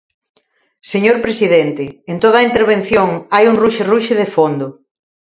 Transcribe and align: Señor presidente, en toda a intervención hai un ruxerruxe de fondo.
Señor 0.91 1.17
presidente, 1.25 1.83
en 2.11 2.17
toda 2.23 2.37
a 2.39 2.47
intervención 2.49 3.09
hai 3.33 3.43
un 3.51 3.55
ruxerruxe 3.63 4.13
de 4.21 4.27
fondo. 4.35 4.67